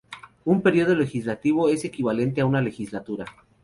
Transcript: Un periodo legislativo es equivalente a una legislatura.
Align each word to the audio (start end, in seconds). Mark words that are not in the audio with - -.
Un 0.45 0.63
periodo 0.63 0.95
legislativo 0.95 1.69
es 1.69 1.85
equivalente 1.85 2.41
a 2.41 2.47
una 2.47 2.59
legislatura. 2.59 3.23